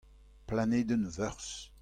Planedenn 0.47 1.11
Veurzh. 1.11 1.71